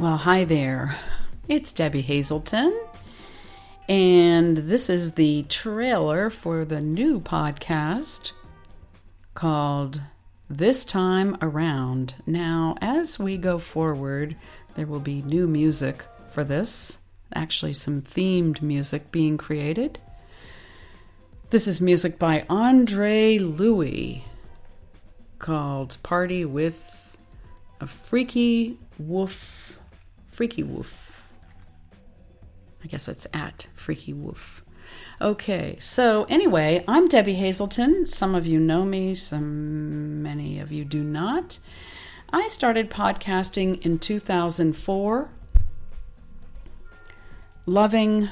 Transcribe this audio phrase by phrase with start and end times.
[0.00, 0.96] Well, hi there.
[1.46, 2.74] It's Debbie Hazelton,
[3.86, 8.32] and this is the trailer for the new podcast
[9.34, 10.00] called
[10.48, 12.14] This Time Around.
[12.26, 14.36] Now, as we go forward,
[14.74, 17.00] there will be new music for this,
[17.34, 19.98] actually, some themed music being created.
[21.50, 24.24] This is music by Andre Louis
[25.38, 27.18] called Party with
[27.82, 29.69] a Freaky Wolf
[30.40, 31.22] Freaky Woof.
[32.82, 34.64] I guess it's at Freaky Woof.
[35.20, 38.06] Okay, so anyway, I'm Debbie Hazelton.
[38.06, 41.58] Some of you know me, some many of you do not.
[42.32, 45.30] I started podcasting in 2004,
[47.66, 48.30] loving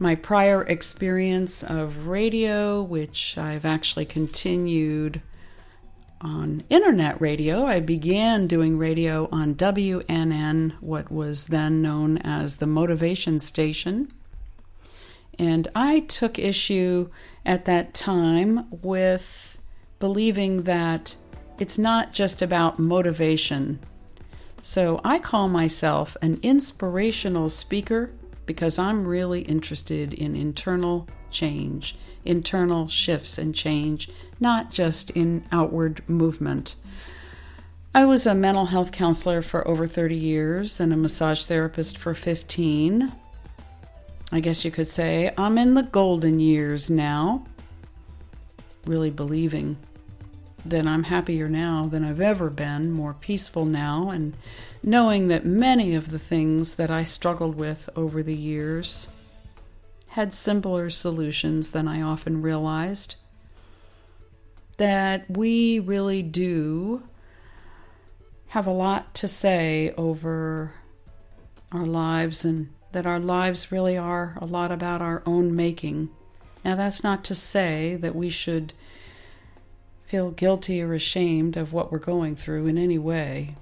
[0.00, 5.22] my prior experience of radio, which I've actually continued
[6.20, 7.64] on internet radio.
[7.64, 14.12] I began doing radio on WNN, what was then known as the Motivation Station.
[15.38, 17.10] And I took issue
[17.44, 19.62] at that time with
[19.98, 21.16] believing that
[21.58, 23.78] it's not just about motivation.
[24.62, 28.12] So I call myself an inspirational speaker
[28.46, 34.08] because I'm really interested in internal change, internal shifts and change,
[34.40, 36.76] not just in outward movement.
[37.94, 42.14] I was a mental health counselor for over 30 years and a massage therapist for
[42.14, 43.12] 15.
[44.32, 47.46] I guess you could say I'm in the golden years now,
[48.86, 49.76] really believing
[50.64, 54.36] that I'm happier now than I've ever been, more peaceful now, and
[54.82, 59.08] knowing that many of the things that I struggled with over the years
[60.16, 63.16] had simpler solutions than I often realized.
[64.78, 67.02] That we really do
[68.48, 70.72] have a lot to say over
[71.70, 76.08] our lives and that our lives really are a lot about our own making.
[76.64, 78.72] Now, that's not to say that we should
[80.06, 83.54] feel guilty or ashamed of what we're going through in any way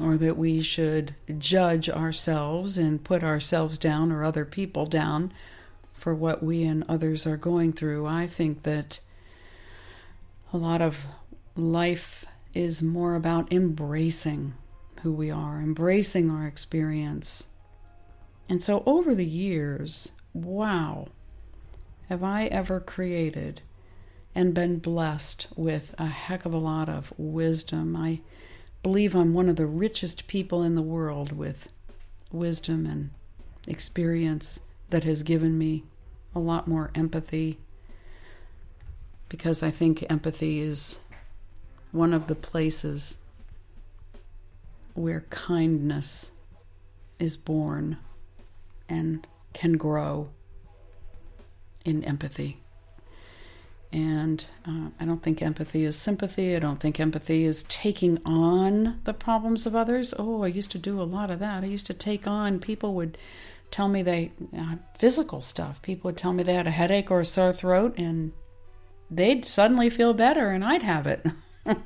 [0.00, 5.32] or that we should judge ourselves and put ourselves down or other people down
[5.92, 8.06] for what we and others are going through.
[8.06, 9.00] I think that
[10.52, 11.06] a lot of
[11.56, 14.54] life is more about embracing
[15.02, 17.48] who we are, embracing our experience.
[18.48, 21.08] And so over the years, wow,
[22.08, 23.62] have I ever created
[24.38, 27.96] and been blessed with a heck of a lot of wisdom.
[27.96, 28.20] I
[28.82, 31.68] believe I'm one of the richest people in the world with
[32.30, 33.10] wisdom and
[33.66, 35.84] experience that has given me
[36.34, 37.58] a lot more empathy
[39.28, 41.00] because I think empathy is
[41.92, 43.18] one of the places
[44.94, 46.32] where kindness
[47.18, 47.98] is born
[48.88, 50.30] and can grow
[51.84, 52.60] in empathy.
[53.92, 56.54] And uh, I don't think empathy is sympathy.
[56.54, 60.12] I don't think empathy is taking on the problems of others.
[60.18, 61.62] Oh, I used to do a lot of that.
[61.62, 63.16] I used to take on, people would
[63.70, 65.80] tell me they, uh, physical stuff.
[65.80, 68.32] People would tell me they had a headache or a sore throat, and
[69.10, 71.26] they'd suddenly feel better, and I'd have it.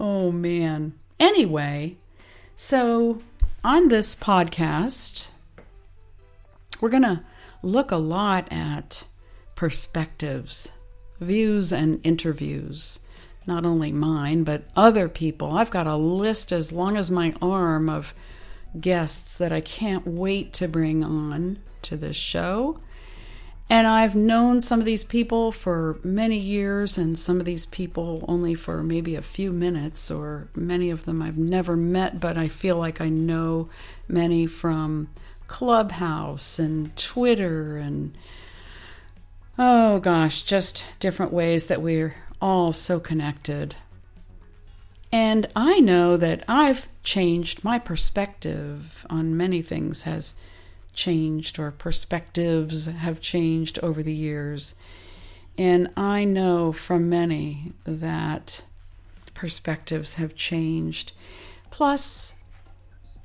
[0.00, 0.94] oh, man.
[1.20, 1.96] Anyway,
[2.56, 3.22] so
[3.62, 5.28] on this podcast,
[6.80, 7.24] we're going to
[7.62, 9.06] look a lot at
[9.62, 10.72] perspectives,
[11.20, 12.98] views, and interviews.
[13.46, 15.52] Not only mine, but other people.
[15.52, 18.12] I've got a list as long as my arm of
[18.80, 22.80] guests that I can't wait to bring on to this show.
[23.70, 28.24] And I've known some of these people for many years, and some of these people
[28.26, 32.48] only for maybe a few minutes, or many of them I've never met, but I
[32.48, 33.68] feel like I know
[34.08, 35.08] many from
[35.46, 38.18] Clubhouse and Twitter and
[39.58, 43.76] Oh gosh, just different ways that we're all so connected.
[45.12, 50.34] And I know that I've changed my perspective on many things has
[50.94, 54.74] changed or perspectives have changed over the years.
[55.58, 58.62] And I know from many that
[59.34, 61.12] perspectives have changed.
[61.70, 62.36] Plus,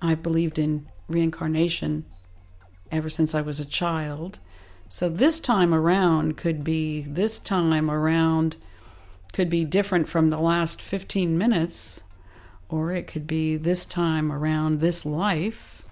[0.00, 2.04] I believed in reincarnation
[2.92, 4.38] ever since I was a child.
[4.92, 8.56] So this time around could be this time around
[9.32, 12.02] could be different from the last 15 minutes,
[12.68, 15.82] or it could be this time around this life,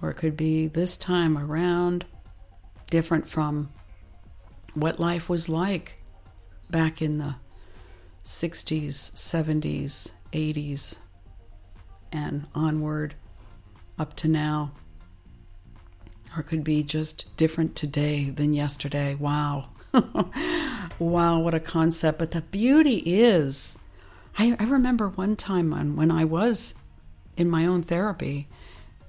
[0.00, 2.04] or it could be this time around
[2.88, 3.72] different from
[4.74, 5.94] what life was like
[6.70, 7.34] back in the
[8.22, 10.98] 60s, 70s, 80s,
[12.12, 13.16] and onward
[13.98, 14.70] up to now.
[16.36, 19.14] Or could be just different today than yesterday.
[19.14, 19.68] Wow.
[20.98, 22.18] wow, what a concept.
[22.18, 23.78] But the beauty is,
[24.38, 26.74] I, I remember one time when, when I was
[27.36, 28.48] in my own therapy,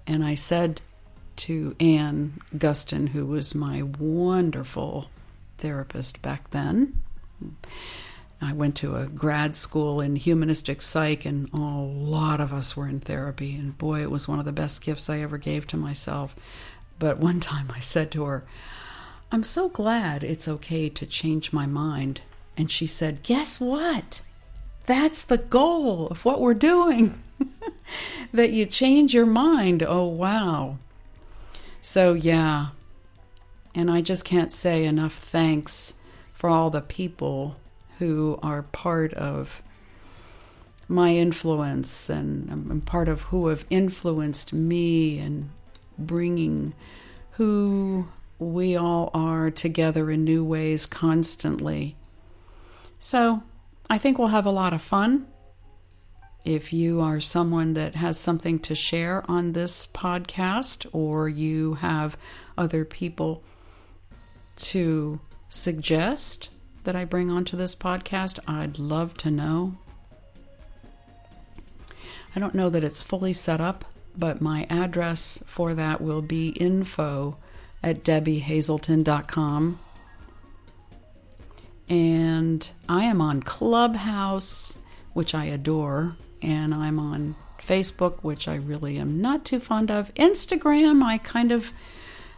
[0.05, 0.81] and I said
[1.35, 5.09] to Anne Guston, who was my wonderful
[5.57, 7.01] therapist back then.
[8.41, 12.87] I went to a grad school in humanistic psych, and a lot of us were
[12.87, 13.55] in therapy.
[13.55, 16.35] And boy, it was one of the best gifts I ever gave to myself.
[17.03, 18.45] But one time I said to her,
[19.29, 22.21] I'm so glad it's okay to change my mind.
[22.55, 24.21] And she said, Guess what?
[24.85, 27.21] That's the goal of what we're doing.
[28.33, 29.83] that you change your mind.
[29.85, 30.77] Oh, wow.
[31.81, 32.67] So, yeah.
[33.75, 35.95] And I just can't say enough thanks
[36.33, 37.57] for all the people
[37.99, 39.61] who are part of
[40.87, 45.49] my influence and, um, and part of who have influenced me and
[45.97, 46.73] bringing
[47.31, 48.07] who
[48.39, 51.95] we all are together in new ways constantly.
[52.99, 53.43] So,
[53.89, 55.27] I think we'll have a lot of fun.
[56.45, 62.17] If you are someone that has something to share on this podcast, or you have
[62.57, 63.43] other people
[64.57, 65.19] to
[65.49, 66.49] suggest
[66.83, 69.77] that I bring onto this podcast, I'd love to know.
[72.35, 73.85] I don't know that it's fully set up,
[74.17, 77.37] but my address for that will be info
[77.81, 79.79] at debbiehazelton.com.
[81.89, 84.79] And I am on Clubhouse,
[85.13, 90.13] which I adore, and I'm on Facebook, which I really am not too fond of.
[90.15, 91.71] Instagram, I kind of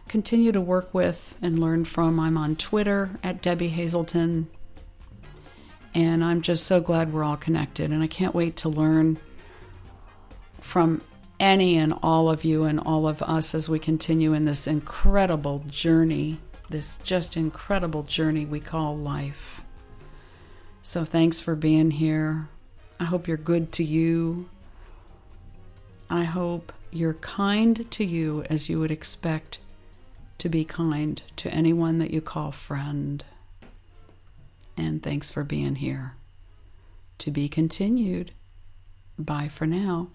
[0.08, 2.20] continue to work with and learn from.
[2.20, 4.48] I'm on Twitter at Debbie Hazelton.
[5.94, 7.90] And I'm just so glad we're all connected.
[7.90, 9.18] And I can't wait to learn
[10.60, 11.00] from
[11.38, 15.64] any and all of you and all of us as we continue in this incredible
[15.68, 16.38] journey,
[16.70, 19.62] this just incredible journey we call life.
[20.82, 22.48] So thanks for being here.
[22.98, 24.48] I hope you're good to you.
[26.08, 29.58] I hope you're kind to you as you would expect
[30.38, 33.24] to be kind to anyone that you call friend.
[34.76, 36.14] And thanks for being here.
[37.18, 38.32] To be continued.
[39.18, 40.08] Bye for now.